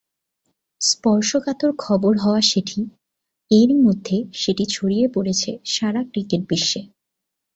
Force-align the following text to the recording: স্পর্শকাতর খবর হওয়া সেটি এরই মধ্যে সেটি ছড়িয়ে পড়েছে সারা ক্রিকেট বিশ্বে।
স্পর্শকাতর 0.81 1.71
খবর 1.77 2.13
হওয়া 2.17 2.41
সেটি 2.51 2.79
এরই 3.51 3.77
মধ্যে 3.85 4.17
সেটি 4.33 4.63
ছড়িয়ে 4.69 5.07
পড়েছে 5.15 5.51
সারা 5.73 6.01
ক্রিকেট 6.11 6.41
বিশ্বে। 6.49 6.81